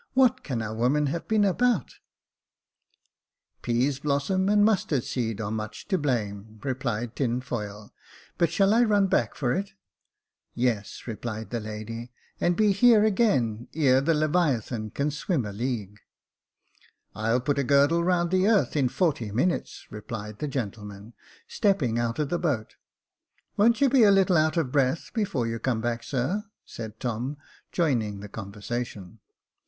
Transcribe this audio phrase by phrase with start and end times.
[0.15, 1.99] What can our women have been about?""
[3.61, 7.93] Pease blossom and Mustard seed are much to blame," replied Tinfoil;"
[8.39, 9.73] but shall I run back for it?"
[10.33, 12.11] '* Yes," replied the lady,"
[12.41, 15.99] and be here again, ere the leviathan can swim a league."
[16.59, 21.13] *' I'll put a girdle round the earth in forty minutes," re plied the gentleman,
[21.47, 22.75] stepping out of the boat.
[23.55, 27.37] "Won't you be a little out of breath before you come back, sir?" said Tom,
[27.71, 29.19] joining the conversation.